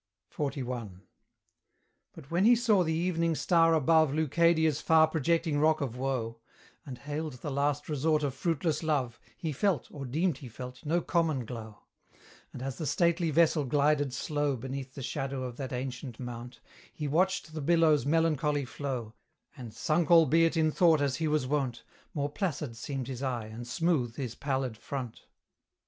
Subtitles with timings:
[0.35, 0.63] XLI.
[2.13, 6.39] But when he saw the evening star above Leucadia's far projecting rock of woe,
[6.87, 11.01] And hailed the last resort of fruitless love, He felt, or deemed he felt, no
[11.01, 11.83] common glow:
[12.51, 16.61] And as the stately vessel glided slow Beneath the shadow of that ancient mount,
[16.91, 19.13] He watched the billows' melancholy flow,
[19.55, 21.83] And, sunk albeit in thought as he was wont,
[22.15, 25.27] More placid seemed his eye, and smooth his pallid front.